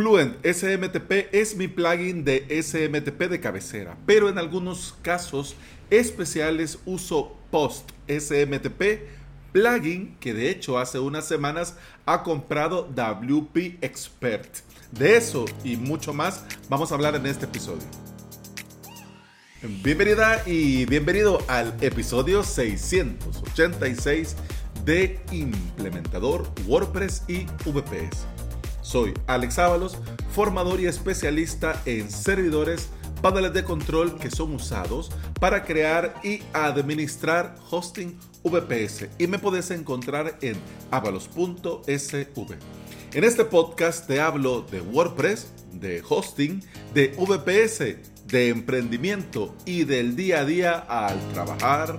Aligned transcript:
Fluent 0.00 0.38
SMTP 0.46 1.28
es 1.30 1.54
mi 1.54 1.68
plugin 1.68 2.24
de 2.24 2.46
SMTP 2.48 3.28
de 3.28 3.38
cabecera, 3.38 3.98
pero 4.06 4.30
en 4.30 4.38
algunos 4.38 4.94
casos 5.02 5.56
especiales 5.90 6.78
uso 6.86 7.36
Post 7.50 7.90
SMTP, 8.08 9.02
plugin 9.52 10.16
que 10.18 10.32
de 10.32 10.48
hecho 10.48 10.78
hace 10.78 10.98
unas 10.98 11.28
semanas 11.28 11.76
ha 12.06 12.22
comprado 12.22 12.88
WP 12.94 13.76
Expert. 13.82 14.48
De 14.90 15.18
eso 15.18 15.44
y 15.64 15.76
mucho 15.76 16.14
más 16.14 16.46
vamos 16.70 16.92
a 16.92 16.94
hablar 16.94 17.14
en 17.16 17.26
este 17.26 17.44
episodio. 17.44 17.84
Bienvenida 19.82 20.42
y 20.46 20.86
bienvenido 20.86 21.42
al 21.46 21.74
episodio 21.82 22.42
686 22.42 24.34
de 24.86 25.20
Implementador 25.30 26.50
WordPress 26.66 27.22
y 27.28 27.44
VPS. 27.66 28.39
Soy 28.82 29.14
Alex 29.26 29.58
Ábalos, 29.58 29.98
formador 30.30 30.80
y 30.80 30.86
especialista 30.86 31.80
en 31.84 32.10
servidores, 32.10 32.88
paneles 33.22 33.52
de 33.52 33.64
control 33.64 34.18
que 34.18 34.30
son 34.30 34.54
usados 34.54 35.10
para 35.38 35.64
crear 35.64 36.14
y 36.22 36.42
administrar 36.52 37.56
hosting 37.70 38.18
VPS 38.42 39.08
y 39.18 39.26
me 39.26 39.38
puedes 39.38 39.70
encontrar 39.70 40.38
en 40.40 40.56
avalos.sv. 40.90 42.26
En 43.12 43.24
este 43.24 43.44
podcast 43.44 44.06
te 44.06 44.20
hablo 44.20 44.62
de 44.62 44.80
WordPress, 44.80 45.48
de 45.72 46.02
hosting, 46.08 46.62
de 46.94 47.08
VPS, 47.18 48.26
de 48.26 48.48
emprendimiento 48.48 49.54
y 49.66 49.84
del 49.84 50.16
día 50.16 50.40
a 50.40 50.44
día 50.44 50.78
al 50.78 51.18
trabajar 51.32 51.96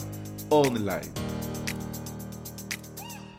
online. 0.49 1.11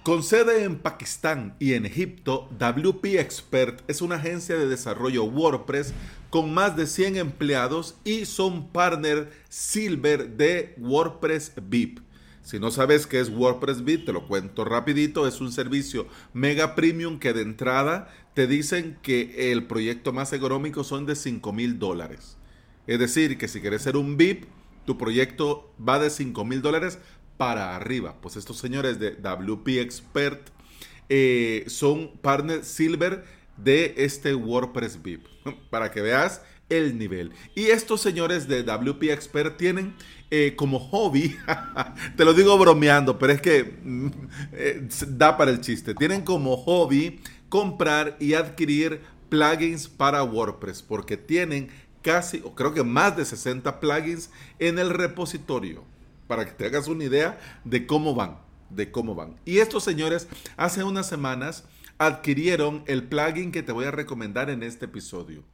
Con 0.02 0.24
sede 0.24 0.64
en 0.64 0.80
Pakistán 0.80 1.54
y 1.60 1.74
en 1.74 1.86
Egipto, 1.86 2.48
WP 2.58 3.20
Expert 3.20 3.88
es 3.88 4.02
una 4.02 4.16
agencia 4.16 4.56
de 4.56 4.66
desarrollo 4.66 5.22
WordPress 5.22 5.94
con 6.28 6.52
más 6.52 6.76
de 6.76 6.88
100 6.88 7.18
empleados 7.18 7.94
y 8.02 8.24
son 8.24 8.66
partner 8.70 9.30
Silver 9.48 10.30
de 10.30 10.74
WordPress 10.78 11.52
VIP. 11.68 12.00
Si 12.42 12.58
no 12.58 12.72
sabes 12.72 13.06
qué 13.06 13.20
es 13.20 13.28
WordPress 13.28 13.84
VIP, 13.84 14.06
te 14.06 14.12
lo 14.12 14.26
cuento 14.26 14.64
rapidito. 14.64 15.28
Es 15.28 15.40
un 15.40 15.52
servicio 15.52 16.08
mega 16.32 16.74
premium 16.74 17.20
que 17.20 17.32
de 17.32 17.42
entrada 17.42 18.12
te 18.34 18.48
dicen 18.48 18.98
que 19.02 19.52
el 19.52 19.68
proyecto 19.68 20.12
más 20.12 20.32
económico 20.32 20.82
son 20.82 21.06
de 21.06 21.14
5 21.14 21.52
mil 21.52 21.78
dólares. 21.78 22.38
Es 22.88 22.98
decir, 22.98 23.38
que 23.38 23.46
si 23.46 23.60
quieres 23.60 23.82
ser 23.82 23.96
un 23.96 24.16
VIP, 24.16 24.46
tu 24.84 24.98
proyecto 24.98 25.72
va 25.78 26.00
de 26.00 26.10
5 26.10 26.44
mil 26.44 26.60
dólares 26.60 26.98
para 27.36 27.76
arriba. 27.76 28.16
Pues 28.20 28.36
estos 28.36 28.58
señores 28.58 28.98
de 28.98 29.12
WP 29.12 29.80
Expert 29.80 30.48
eh, 31.08 31.64
son 31.66 32.12
partner 32.22 32.64
silver 32.64 33.24
de 33.56 33.94
este 33.98 34.34
WordPress 34.34 35.02
VIP. 35.02 35.26
Para 35.70 35.90
que 35.90 36.00
veas 36.00 36.42
el 36.68 36.98
nivel. 36.98 37.32
Y 37.54 37.66
estos 37.66 38.00
señores 38.00 38.48
de 38.48 38.62
WP 38.62 39.10
Expert 39.10 39.56
tienen 39.56 39.94
eh, 40.30 40.54
como 40.56 40.78
hobby, 40.78 41.36
te 42.16 42.24
lo 42.24 42.32
digo 42.32 42.56
bromeando, 42.56 43.18
pero 43.18 43.34
es 43.34 43.42
que 43.42 43.78
mm, 43.82 44.06
eh, 44.52 44.88
da 45.08 45.36
para 45.36 45.50
el 45.50 45.60
chiste. 45.60 45.94
Tienen 45.94 46.22
como 46.22 46.56
hobby 46.56 47.20
comprar 47.48 48.16
y 48.18 48.34
adquirir 48.34 49.02
plugins 49.28 49.88
para 49.88 50.22
WordPress 50.22 50.82
porque 50.82 51.16
tienen 51.16 51.68
casi, 52.00 52.40
o 52.44 52.54
creo 52.54 52.72
que 52.72 52.82
más 52.82 53.16
de 53.16 53.24
60 53.24 53.80
plugins 53.80 54.30
en 54.58 54.78
el 54.78 54.90
repositorio 54.90 55.84
para 56.32 56.46
que 56.46 56.52
te 56.52 56.64
hagas 56.64 56.88
una 56.88 57.04
idea 57.04 57.38
de 57.62 57.86
cómo 57.86 58.14
van, 58.14 58.38
de 58.70 58.90
cómo 58.90 59.14
van. 59.14 59.36
Y 59.44 59.58
estos 59.58 59.84
señores 59.84 60.28
hace 60.56 60.82
unas 60.82 61.06
semanas 61.06 61.64
adquirieron 61.98 62.84
el 62.86 63.02
plugin 63.02 63.52
que 63.52 63.62
te 63.62 63.70
voy 63.70 63.84
a 63.84 63.90
recomendar 63.90 64.48
en 64.48 64.62
este 64.62 64.86
episodio. 64.86 65.44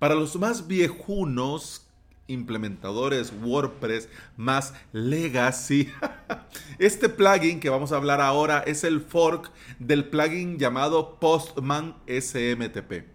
Para 0.00 0.16
los 0.16 0.34
más 0.34 0.66
viejunos 0.66 1.86
implementadores 2.26 3.32
WordPress 3.44 4.08
más 4.36 4.74
legacy. 4.90 5.88
Este 6.80 7.08
plugin 7.08 7.60
que 7.60 7.70
vamos 7.70 7.92
a 7.92 7.96
hablar 7.96 8.20
ahora 8.20 8.64
es 8.66 8.82
el 8.82 9.02
fork 9.02 9.52
del 9.78 10.06
plugin 10.06 10.58
llamado 10.58 11.20
Postman 11.20 11.94
SMTP. 12.08 13.13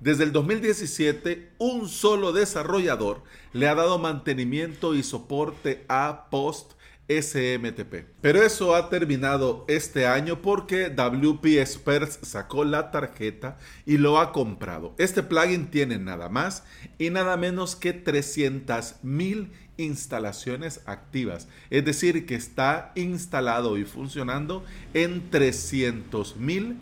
Desde 0.00 0.22
el 0.22 0.32
2017, 0.32 1.50
un 1.58 1.88
solo 1.88 2.32
desarrollador 2.32 3.22
le 3.52 3.66
ha 3.66 3.74
dado 3.74 3.98
mantenimiento 3.98 4.94
y 4.94 5.02
soporte 5.02 5.84
a 5.88 6.28
Post 6.30 6.74
SMTP. 7.08 8.06
Pero 8.20 8.42
eso 8.42 8.76
ha 8.76 8.90
terminado 8.90 9.64
este 9.66 10.06
año 10.06 10.40
porque 10.40 10.90
WP 10.90 11.58
Experts 11.58 12.20
sacó 12.22 12.64
la 12.64 12.92
tarjeta 12.92 13.58
y 13.86 13.96
lo 13.96 14.20
ha 14.20 14.32
comprado. 14.32 14.94
Este 14.98 15.24
plugin 15.24 15.70
tiene 15.70 15.98
nada 15.98 16.28
más 16.28 16.62
y 16.98 17.10
nada 17.10 17.36
menos 17.36 17.74
que 17.74 17.92
300 17.92 18.96
mil 19.02 19.50
instalaciones 19.78 20.80
activas. 20.84 21.48
Es 21.70 21.84
decir, 21.84 22.24
que 22.24 22.34
está 22.36 22.92
instalado 22.94 23.78
y 23.78 23.84
funcionando 23.84 24.64
en 24.94 25.30
300 25.30 26.36
mil 26.36 26.76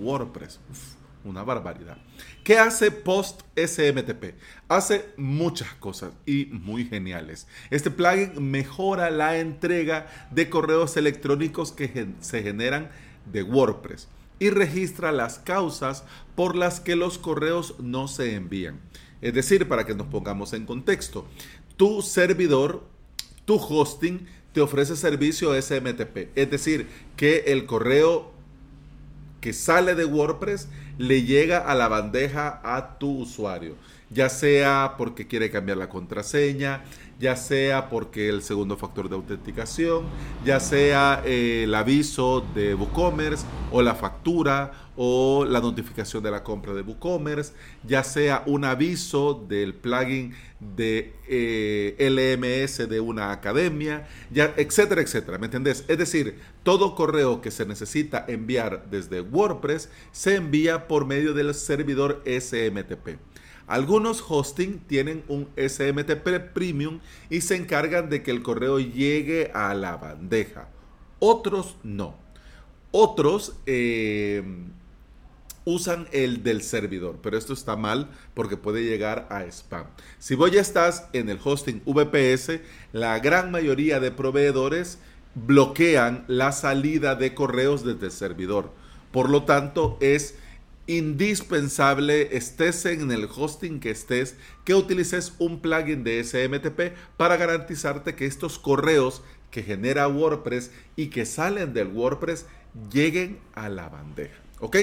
WordPress. 0.00 0.60
Una 1.24 1.42
barbaridad. 1.42 1.96
¿Qué 2.44 2.58
hace 2.58 2.90
Post 2.90 3.42
SMTP? 3.56 4.34
Hace 4.68 5.06
muchas 5.16 5.72
cosas 5.74 6.12
y 6.26 6.46
muy 6.46 6.84
geniales. 6.84 7.46
Este 7.70 7.90
plugin 7.90 8.50
mejora 8.50 9.10
la 9.10 9.38
entrega 9.38 10.06
de 10.30 10.48
correos 10.50 10.96
electrónicos 10.96 11.72
que 11.72 12.08
se 12.20 12.42
generan 12.42 12.90
de 13.30 13.42
WordPress 13.42 14.08
y 14.38 14.50
registra 14.50 15.12
las 15.12 15.38
causas 15.38 16.04
por 16.34 16.56
las 16.56 16.80
que 16.80 16.96
los 16.96 17.18
correos 17.18 17.76
no 17.78 18.08
se 18.08 18.34
envían. 18.34 18.80
Es 19.20 19.34
decir, 19.34 19.68
para 19.68 19.86
que 19.86 19.94
nos 19.94 20.08
pongamos 20.08 20.52
en 20.52 20.66
contexto, 20.66 21.28
tu 21.76 22.02
servidor, 22.02 22.82
tu 23.44 23.54
hosting, 23.54 24.26
te 24.52 24.60
ofrece 24.60 24.96
servicio 24.96 25.54
SMTP. 25.60 26.36
Es 26.36 26.50
decir, 26.50 26.88
que 27.16 27.44
el 27.46 27.66
correo 27.66 28.31
que 29.42 29.52
sale 29.52 29.94
de 29.94 30.06
WordPress 30.06 30.68
le 30.96 31.24
llega 31.24 31.58
a 31.58 31.74
la 31.74 31.88
bandeja 31.88 32.60
a 32.64 32.96
tu 32.98 33.18
usuario, 33.18 33.74
ya 34.08 34.28
sea 34.28 34.94
porque 34.96 35.26
quiere 35.26 35.50
cambiar 35.50 35.78
la 35.78 35.88
contraseña, 35.88 36.84
ya 37.18 37.34
sea 37.36 37.90
porque 37.90 38.28
el 38.28 38.42
segundo 38.42 38.76
factor 38.76 39.08
de 39.08 39.16
autenticación, 39.16 40.04
ya 40.44 40.60
sea 40.60 41.22
eh, 41.26 41.64
el 41.64 41.74
aviso 41.74 42.46
de 42.54 42.74
WooCommerce 42.74 43.44
o 43.72 43.82
la 43.82 43.96
factura 43.96 44.72
o 45.04 45.44
la 45.44 45.60
notificación 45.60 46.22
de 46.22 46.30
la 46.30 46.44
compra 46.44 46.74
de 46.74 46.82
WooCommerce, 46.82 47.54
ya 47.84 48.04
sea 48.04 48.44
un 48.46 48.64
aviso 48.64 49.44
del 49.48 49.74
plugin 49.74 50.32
de 50.60 51.12
eh, 51.26 51.96
LMS 51.98 52.88
de 52.88 53.00
una 53.00 53.32
academia, 53.32 54.06
ya, 54.30 54.54
etcétera, 54.56 55.02
etcétera. 55.02 55.38
¿Me 55.38 55.46
entendés? 55.46 55.84
Es 55.88 55.98
decir, 55.98 56.38
todo 56.62 56.94
correo 56.94 57.40
que 57.40 57.50
se 57.50 57.66
necesita 57.66 58.24
enviar 58.28 58.90
desde 58.92 59.22
WordPress 59.22 59.88
se 60.12 60.36
envía 60.36 60.86
por 60.86 61.04
medio 61.04 61.34
del 61.34 61.52
servidor 61.52 62.22
SMTP. 62.24 63.18
Algunos 63.66 64.24
hosting 64.28 64.78
tienen 64.86 65.24
un 65.26 65.48
SMTP 65.56 66.52
Premium 66.54 67.00
y 67.28 67.40
se 67.40 67.56
encargan 67.56 68.08
de 68.08 68.22
que 68.22 68.30
el 68.30 68.44
correo 68.44 68.78
llegue 68.78 69.50
a 69.52 69.74
la 69.74 69.96
bandeja. 69.96 70.68
Otros 71.18 71.74
no. 71.82 72.22
Otros 72.92 73.54
eh, 73.66 74.44
usan 75.64 76.08
el 76.12 76.42
del 76.42 76.62
servidor, 76.62 77.18
pero 77.22 77.38
esto 77.38 77.52
está 77.52 77.76
mal 77.76 78.10
porque 78.34 78.56
puede 78.56 78.84
llegar 78.84 79.26
a 79.30 79.44
spam. 79.44 79.86
Si 80.18 80.34
vos 80.34 80.50
ya 80.50 80.60
estás 80.60 81.08
en 81.12 81.28
el 81.28 81.38
hosting 81.42 81.82
VPS, 81.84 82.60
la 82.92 83.18
gran 83.18 83.50
mayoría 83.50 84.00
de 84.00 84.10
proveedores 84.10 84.98
bloquean 85.34 86.24
la 86.28 86.52
salida 86.52 87.14
de 87.14 87.34
correos 87.34 87.84
desde 87.84 88.06
el 88.06 88.12
servidor. 88.12 88.70
Por 89.12 89.30
lo 89.30 89.44
tanto, 89.44 89.98
es 90.00 90.34
indispensable, 90.86 92.36
estés 92.36 92.84
en 92.86 93.10
el 93.12 93.28
hosting 93.34 93.78
que 93.78 93.90
estés, 93.90 94.36
que 94.64 94.74
utilices 94.74 95.34
un 95.38 95.60
plugin 95.60 96.02
de 96.02 96.22
SMTP 96.22 96.96
para 97.16 97.36
garantizarte 97.36 98.14
que 98.14 98.26
estos 98.26 98.58
correos 98.58 99.22
que 99.50 99.62
genera 99.62 100.08
WordPress 100.08 100.70
y 100.96 101.08
que 101.08 101.24
salen 101.24 101.72
del 101.72 101.88
WordPress 101.88 102.46
lleguen 102.90 103.38
a 103.54 103.68
la 103.68 103.88
bandeja. 103.88 104.34
¿Ok? 104.60 104.76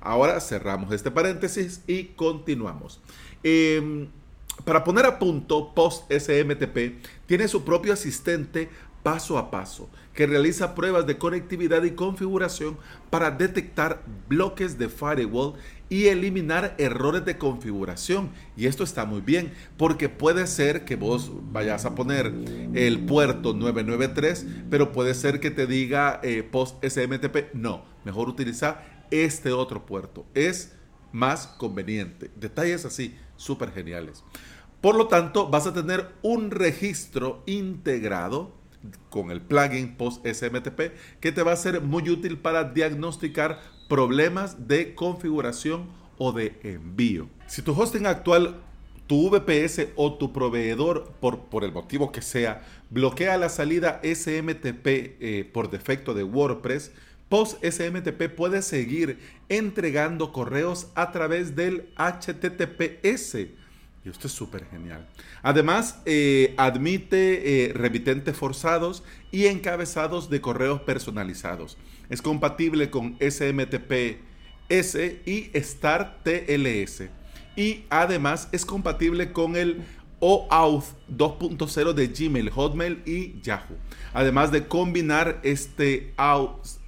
Ahora 0.00 0.40
cerramos 0.40 0.92
este 0.92 1.10
paréntesis 1.10 1.82
y 1.86 2.04
continuamos. 2.04 3.00
Em, 3.42 4.08
para 4.64 4.84
poner 4.84 5.06
a 5.06 5.18
punto, 5.18 5.72
Post 5.74 6.10
SMTP 6.10 7.00
tiene 7.26 7.48
su 7.48 7.64
propio 7.64 7.92
asistente 7.92 8.68
paso 9.02 9.38
a 9.38 9.50
paso 9.50 9.88
que 10.18 10.26
realiza 10.26 10.74
pruebas 10.74 11.06
de 11.06 11.16
conectividad 11.16 11.84
y 11.84 11.92
configuración 11.92 12.76
para 13.08 13.30
detectar 13.30 14.02
bloques 14.28 14.76
de 14.76 14.88
firewall 14.88 15.54
y 15.88 16.08
eliminar 16.08 16.74
errores 16.78 17.24
de 17.24 17.38
configuración. 17.38 18.30
Y 18.56 18.66
esto 18.66 18.82
está 18.82 19.04
muy 19.04 19.20
bien 19.20 19.52
porque 19.76 20.08
puede 20.08 20.48
ser 20.48 20.84
que 20.84 20.96
vos 20.96 21.30
vayas 21.52 21.84
a 21.84 21.94
poner 21.94 22.34
el 22.74 22.98
puerto 23.06 23.54
993, 23.54 24.46
pero 24.68 24.90
puede 24.90 25.14
ser 25.14 25.38
que 25.38 25.52
te 25.52 25.68
diga 25.68 26.18
eh, 26.24 26.42
post 26.42 26.84
SMTP. 26.84 27.54
No, 27.54 27.84
mejor 28.04 28.28
utiliza 28.28 28.82
este 29.10 29.52
otro 29.52 29.86
puerto. 29.86 30.26
Es 30.34 30.72
más 31.12 31.46
conveniente. 31.46 32.30
Detalles 32.36 32.84
así, 32.84 33.16
súper 33.36 33.72
geniales. 33.72 34.24
Por 34.80 34.96
lo 34.96 35.08
tanto, 35.08 35.48
vas 35.48 35.66
a 35.66 35.74
tener 35.74 36.08
un 36.22 36.50
registro 36.50 37.42
integrado 37.46 38.56
con 39.10 39.30
el 39.30 39.40
plugin 39.40 39.96
Post 39.96 40.24
SMTP 40.26 40.92
que 41.20 41.32
te 41.32 41.42
va 41.42 41.52
a 41.52 41.56
ser 41.56 41.80
muy 41.80 42.08
útil 42.08 42.38
para 42.38 42.64
diagnosticar 42.64 43.60
problemas 43.88 44.68
de 44.68 44.94
configuración 44.94 45.88
o 46.16 46.32
de 46.32 46.58
envío. 46.62 47.28
Si 47.46 47.62
tu 47.62 47.72
hosting 47.72 48.06
actual, 48.06 48.60
tu 49.06 49.30
VPS 49.30 49.88
o 49.96 50.14
tu 50.14 50.32
proveedor, 50.32 51.12
por, 51.20 51.46
por 51.46 51.64
el 51.64 51.72
motivo 51.72 52.12
que 52.12 52.22
sea, 52.22 52.62
bloquea 52.90 53.38
la 53.38 53.48
salida 53.48 54.00
SMTP 54.04 54.86
eh, 54.86 55.50
por 55.52 55.70
defecto 55.70 56.12
de 56.14 56.24
WordPress, 56.24 56.92
Post 57.28 57.62
SMTP 57.64 58.28
puede 58.34 58.62
seguir 58.62 59.18
entregando 59.48 60.32
correos 60.32 60.88
a 60.94 61.12
través 61.12 61.54
del 61.54 61.88
HTTPS 61.96 63.48
y 64.04 64.08
esto 64.08 64.26
es 64.28 64.32
súper 64.32 64.64
genial. 64.66 65.06
Además, 65.42 66.00
eh, 66.06 66.54
admite 66.56 67.66
eh, 67.66 67.72
remitentes 67.72 68.36
forzados 68.36 69.02
y 69.30 69.46
encabezados 69.46 70.30
de 70.30 70.40
correos 70.40 70.80
personalizados. 70.82 71.76
Es 72.08 72.22
compatible 72.22 72.90
con 72.90 73.18
SMTP-S 73.18 74.22
y 75.26 75.50
StarTLS. 75.60 77.02
Y 77.56 77.84
además 77.90 78.48
es 78.52 78.64
compatible 78.64 79.32
con 79.32 79.56
el 79.56 79.82
OAuth 80.20 80.84
2.0 81.10 81.92
de 81.92 82.06
Gmail, 82.06 82.50
Hotmail 82.50 83.02
y 83.04 83.40
Yahoo. 83.40 83.76
Además 84.14 84.52
de 84.52 84.68
combinar 84.68 85.40
este 85.42 86.14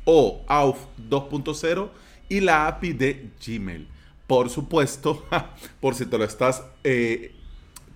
OAuth 0.04 0.78
2.0 1.08 1.90
y 2.28 2.40
la 2.40 2.66
API 2.66 2.92
de 2.92 3.30
Gmail 3.44 3.88
por 4.30 4.48
supuesto, 4.48 5.26
por 5.80 5.96
si 5.96 6.06
te 6.06 6.16
lo 6.16 6.22
estás, 6.22 6.62
eh, 6.84 7.34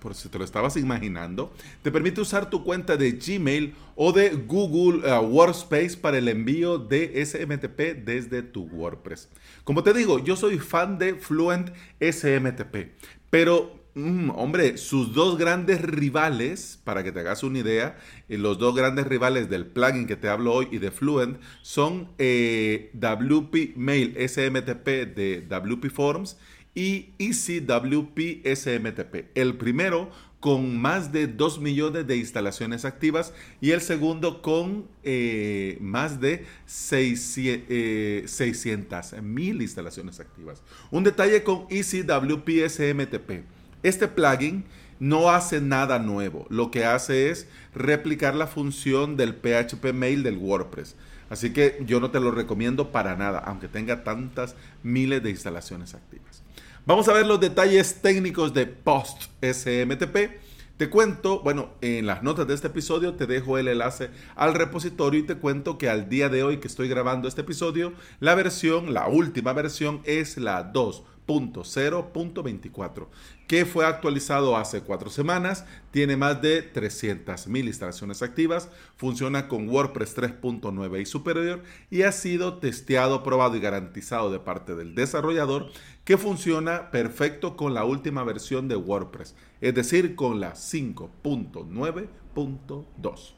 por 0.01 0.17
si 0.17 0.29
te 0.29 0.37
lo 0.37 0.45
estabas 0.45 0.77
imaginando, 0.77 1.53
te 1.81 1.93
permite 1.93 2.21
usar 2.21 2.51
tu 2.51 2.65
cuenta 2.65 2.97
de 2.97 3.13
Gmail 3.13 3.73
o 3.95 4.11
de 4.11 4.31
Google 4.31 5.09
eh, 5.09 5.17
Workspace 5.17 5.97
para 5.97 6.19
el 6.19 6.27
envío 6.27 6.77
de 6.79 7.25
SMTP 7.25 8.05
desde 8.05 8.43
tu 8.43 8.65
WordPress. 8.65 9.29
Como 9.63 9.85
te 9.85 9.95
digo, 9.95 10.19
yo 10.19 10.35
soy 10.35 10.59
fan 10.59 10.99
de 10.99 11.15
Fluent 11.15 11.71
SMTP, 12.01 12.91
pero 13.31 13.84
Mm, 13.97 14.31
hombre, 14.31 14.77
sus 14.77 15.15
dos 15.15 15.39
grandes 15.39 15.81
rivales, 15.81 16.81
para 16.83 17.05
que 17.05 17.13
te 17.13 17.21
hagas 17.21 17.45
una 17.45 17.61
idea, 17.61 17.97
eh, 18.29 18.39
los 18.39 18.59
dos 18.59 18.75
grandes 18.75 19.07
rivales 19.07 19.49
del 19.49 19.67
plugin 19.67 20.09
que 20.09 20.17
te 20.17 20.29
hablo 20.29 20.53
hoy 20.53 20.67
y 20.73 20.79
de 20.79 20.91
Fluent 20.91 21.39
son 21.63 22.09
eh, 22.19 22.91
WP 22.95 23.77
Mail 23.77 24.17
SMTP 24.19 25.15
de 25.15 25.47
WP 25.49 25.91
Forms 25.91 26.37
y 26.75 27.11
EasyWP 27.19 28.45
SMTP. 28.45 29.27
El 29.37 29.57
primero 29.59 30.11
con 30.41 30.77
más 30.77 31.13
de 31.13 31.29
2 31.29 31.61
millones 31.61 32.07
de 32.07 32.17
instalaciones 32.17 32.85
activas 32.85 33.33
y 33.61 33.71
el 33.71 33.81
segundo 33.81 34.43
con 34.43 34.89
eh, 35.05 35.79
más 35.81 36.21
de 36.21 36.45
600 36.67 39.23
mil 39.23 39.63
instalaciones 39.63 40.21
activas. 40.21 40.63
Un 40.91 41.05
detalle 41.05 41.45
con 41.45 41.67
EasyWP 41.71 42.69
SMTP. 42.69 43.54
Este 43.85 44.09
plugin 44.09 44.65
no 44.99 45.31
hace 45.31 45.61
nada 45.61 45.99
nuevo. 45.99 46.47
Lo 46.49 46.71
que 46.71 46.87
hace 46.87 47.31
es 47.31 47.47
replicar 47.75 48.35
la 48.35 48.47
función 48.47 49.19
del 49.19 49.35
PHP 49.35 49.93
Mail 49.93 50.23
del 50.23 50.39
WordPress. 50.39 50.97
Así 51.29 51.53
que 51.53 51.83
yo 51.87 52.01
no 52.01 52.11
te 52.11 52.19
lo 52.19 52.31
recomiendo 52.31 52.93
para 52.93 53.15
nada, 53.15 53.41
aunque 53.41 53.69
tenga 53.69 54.03
tantas 54.03 54.57
miles 54.83 55.23
de 55.23 55.31
instalaciones 55.31 55.95
activas. 55.95 56.43
Vamos 56.87 57.09
a 57.09 57.13
ver 57.13 57.27
los 57.27 57.41
detalles 57.41 58.01
técnicos 58.01 58.55
de 58.55 58.67
Post 58.67 59.25
SMTP. 59.43 60.41
Te 60.79 60.89
cuento, 60.89 61.41
bueno, 61.43 61.69
en 61.83 62.07
las 62.07 62.23
notas 62.23 62.47
de 62.47 62.55
este 62.55 62.69
episodio 62.69 63.15
te 63.15 63.27
dejo 63.27 63.59
el 63.59 63.69
enlace 63.69 64.09
al 64.35 64.55
repositorio 64.55 65.21
y 65.21 65.25
te 65.25 65.37
cuento 65.37 65.77
que 65.77 65.91
al 65.91 66.09
día 66.09 66.31
de 66.31 66.43
hoy 66.43 66.57
que 66.57 66.69
estoy 66.69 66.89
grabando 66.89 67.29
este 67.29 67.43
episodio, 67.43 67.93
la 68.19 68.35
versión, 68.35 68.95
la 68.95 69.09
última 69.09 69.53
versión 69.53 70.01
es 70.05 70.39
la 70.39 70.63
2 70.63 71.05
0.24, 71.27 73.07
que 73.47 73.65
fue 73.65 73.87
actualizado 73.87 74.57
hace 74.57 74.83
cuatro 74.83 75.11
semanas, 75.11 75.65
tiene 75.91 76.17
más 76.17 76.41
de 76.41 76.73
300.000 76.73 77.67
instalaciones 77.67 78.23
activas, 78.23 78.71
funciona 78.97 79.49
con 79.49 79.69
WordPress 79.69 80.17
3.9 80.17 81.01
y 81.01 81.07
superior 81.07 81.63
y 81.91 82.03
ha 82.03 82.13
sido 82.13 82.59
testeado, 82.59 83.23
probado 83.23 83.57
y 83.57 83.61
garantizado 83.61 84.31
de 84.31 84.41
parte 84.41 84.75
del 84.75 84.95
desarrollador 84.95 85.71
que 86.05 86.19
funciona 86.19 86.91
perfecto 86.91 87.57
con 87.57 87.75
la 87.75 87.85
última 87.85 88.25
versión 88.25 88.69
de 88.69 88.77
WordPress, 88.77 89.35
es 89.61 89.75
decir, 89.75 90.15
con 90.15 90.41
la 90.41 90.55
5.9.2. 90.55 93.35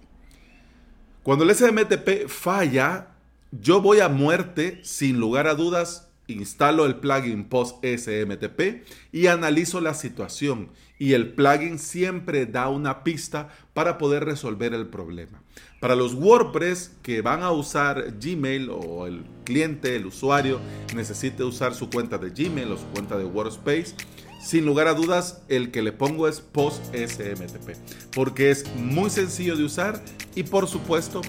Cuando 1.22 1.44
el 1.44 1.54
SMTP 1.54 2.28
falla, 2.28 3.16
yo 3.50 3.80
voy 3.80 4.00
a 4.00 4.08
muerte 4.08 4.80
sin 4.82 5.18
lugar 5.18 5.46
a 5.46 5.54
dudas 5.54 6.05
instalo 6.28 6.86
el 6.86 6.96
plugin 6.96 7.44
post 7.44 7.84
SMTP 7.84 8.84
y 9.12 9.26
analizo 9.26 9.80
la 9.80 9.94
situación 9.94 10.70
y 10.98 11.12
el 11.12 11.32
plugin 11.34 11.78
siempre 11.78 12.46
da 12.46 12.68
una 12.68 13.04
pista 13.04 13.48
para 13.74 13.98
poder 13.98 14.24
resolver 14.24 14.74
el 14.74 14.86
problema. 14.86 15.42
Para 15.80 15.94
los 15.94 16.14
WordPress 16.14 16.96
que 17.02 17.20
van 17.20 17.42
a 17.42 17.50
usar 17.50 18.14
Gmail 18.18 18.70
o 18.70 19.06
el 19.06 19.24
cliente, 19.44 19.94
el 19.94 20.06
usuario, 20.06 20.60
necesite 20.94 21.44
usar 21.44 21.74
su 21.74 21.90
cuenta 21.90 22.18
de 22.18 22.30
Gmail 22.30 22.72
o 22.72 22.78
su 22.78 22.86
cuenta 22.86 23.18
de 23.18 23.24
Workspace, 23.24 23.94
sin 24.40 24.64
lugar 24.64 24.88
a 24.88 24.94
dudas 24.94 25.42
el 25.48 25.70
que 25.70 25.82
le 25.82 25.92
pongo 25.92 26.28
es 26.28 26.40
post 26.40 26.82
SMTP 26.94 27.76
porque 28.14 28.50
es 28.50 28.64
muy 28.76 29.10
sencillo 29.10 29.56
de 29.56 29.64
usar 29.64 30.02
y 30.34 30.42
por 30.42 30.66
supuesto 30.68 31.20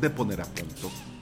de 0.00 0.10
poner 0.10 0.40
a 0.40 0.44
punto. 0.44 1.15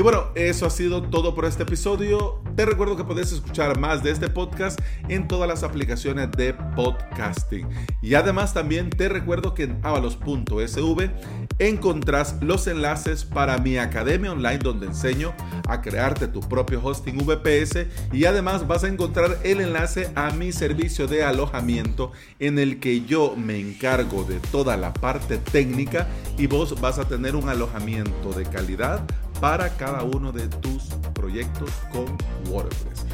Y 0.00 0.02
bueno, 0.02 0.28
eso 0.34 0.64
ha 0.64 0.70
sido 0.70 1.02
todo 1.02 1.34
por 1.34 1.44
este 1.44 1.64
episodio. 1.64 2.42
Te 2.56 2.64
recuerdo 2.64 2.96
que 2.96 3.04
puedes 3.04 3.32
escuchar 3.32 3.78
más 3.78 4.02
de 4.02 4.10
este 4.10 4.30
podcast 4.30 4.80
en 5.10 5.28
todas 5.28 5.46
las 5.46 5.62
aplicaciones 5.62 6.30
de 6.32 6.54
podcasting. 6.74 7.68
Y 8.00 8.14
además 8.14 8.54
también 8.54 8.88
te 8.88 9.10
recuerdo 9.10 9.52
que 9.52 9.64
en 9.64 9.78
avalos.sv 9.82 11.10
encontrás 11.58 12.36
los 12.40 12.66
enlaces 12.66 13.26
para 13.26 13.58
mi 13.58 13.76
academia 13.76 14.32
online 14.32 14.60
donde 14.60 14.86
enseño 14.86 15.34
a 15.68 15.82
crearte 15.82 16.28
tu 16.28 16.40
propio 16.40 16.80
hosting 16.82 17.18
VPS 17.18 17.86
y 18.10 18.24
además 18.24 18.66
vas 18.66 18.84
a 18.84 18.88
encontrar 18.88 19.36
el 19.44 19.60
enlace 19.60 20.10
a 20.14 20.30
mi 20.30 20.52
servicio 20.52 21.08
de 21.08 21.24
alojamiento 21.24 22.12
en 22.38 22.58
el 22.58 22.80
que 22.80 23.02
yo 23.02 23.36
me 23.36 23.60
encargo 23.60 24.24
de 24.24 24.40
toda 24.50 24.78
la 24.78 24.94
parte 24.94 25.36
técnica 25.36 26.08
y 26.38 26.46
vos 26.46 26.80
vas 26.80 26.98
a 26.98 27.06
tener 27.06 27.36
un 27.36 27.50
alojamiento 27.50 28.32
de 28.32 28.44
calidad 28.44 29.06
para 29.40 29.76
cada 29.76 30.02
uno 30.02 30.32
de 30.32 30.48
tus 30.48 30.84
proyectos 31.14 31.70
con 31.90 32.16
WordPress. 32.52 33.06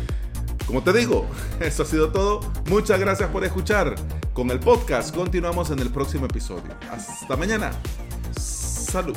Como 0.66 0.82
te 0.82 0.92
digo, 0.92 1.26
eso 1.60 1.84
ha 1.84 1.86
sido 1.86 2.10
todo. 2.10 2.40
Muchas 2.68 2.98
gracias 2.98 3.30
por 3.30 3.44
escuchar. 3.44 3.94
Con 4.34 4.50
el 4.50 4.60
podcast 4.60 5.14
continuamos 5.14 5.70
en 5.70 5.78
el 5.78 5.90
próximo 5.90 6.26
episodio. 6.26 6.74
Hasta 6.90 7.36
mañana. 7.36 7.70
Salud. 8.38 9.16